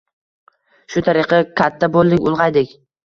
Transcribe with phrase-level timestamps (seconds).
[0.95, 2.75] Shu tariqa katta bo‘ldik, ulg‘aydik.